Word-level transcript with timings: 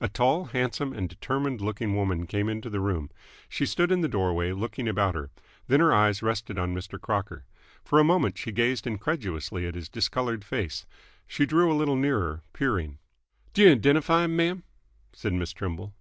A 0.00 0.08
tall, 0.08 0.46
handsome, 0.46 0.92
and 0.92 1.08
determined 1.08 1.60
looking 1.60 1.94
woman 1.94 2.26
came 2.26 2.48
into 2.48 2.68
the 2.68 2.80
room. 2.80 3.08
She 3.48 3.64
stood 3.64 3.92
in 3.92 4.00
the 4.00 4.08
doorway, 4.08 4.50
looking 4.50 4.88
about 4.88 5.14
her. 5.14 5.30
Then 5.68 5.78
her 5.78 5.94
eyes 5.94 6.24
rested 6.24 6.58
on 6.58 6.74
Mr. 6.74 7.00
Crocker. 7.00 7.44
For 7.84 8.00
a 8.00 8.02
moment 8.02 8.36
she 8.36 8.50
gazed 8.50 8.84
incredulously 8.84 9.68
at 9.68 9.76
his 9.76 9.88
discoloured 9.88 10.44
face. 10.44 10.86
She 11.28 11.46
drew 11.46 11.70
a 11.72 11.78
little 11.78 11.94
nearer, 11.94 12.42
peering. 12.52 12.98
"D'yo 13.54 13.76
'dentify 13.76 14.24
'm, 14.24 14.34
ma'am?" 14.34 14.64
said 15.12 15.34
Miss 15.34 15.52
Trimble. 15.52 15.94